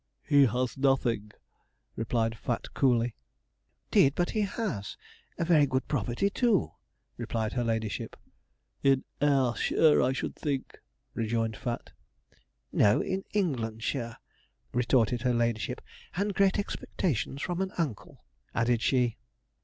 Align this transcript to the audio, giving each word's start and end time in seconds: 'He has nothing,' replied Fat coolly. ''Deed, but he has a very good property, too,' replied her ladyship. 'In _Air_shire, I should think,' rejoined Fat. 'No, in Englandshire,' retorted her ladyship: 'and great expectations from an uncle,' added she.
'He 0.23 0.47
has 0.47 0.77
nothing,' 0.79 1.29
replied 1.95 2.35
Fat 2.35 2.73
coolly. 2.73 3.13
''Deed, 3.91 4.15
but 4.15 4.31
he 4.31 4.41
has 4.41 4.97
a 5.37 5.45
very 5.45 5.67
good 5.67 5.87
property, 5.87 6.27
too,' 6.27 6.71
replied 7.17 7.53
her 7.53 7.63
ladyship. 7.63 8.15
'In 8.81 9.03
_Air_shire, 9.21 10.03
I 10.03 10.11
should 10.11 10.35
think,' 10.35 10.79
rejoined 11.13 11.55
Fat. 11.55 11.91
'No, 12.71 13.01
in 13.03 13.25
Englandshire,' 13.35 14.17
retorted 14.73 15.21
her 15.21 15.35
ladyship: 15.35 15.81
'and 16.15 16.33
great 16.33 16.57
expectations 16.57 17.43
from 17.43 17.61
an 17.61 17.71
uncle,' 17.77 18.23
added 18.55 18.81
she. 18.81 19.17